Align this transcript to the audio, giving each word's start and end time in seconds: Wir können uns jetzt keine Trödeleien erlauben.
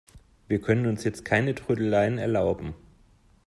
Wir 0.47 0.59
können 0.59 0.87
uns 0.87 1.03
jetzt 1.03 1.25
keine 1.25 1.53
Trödeleien 1.53 2.17
erlauben. 2.17 2.73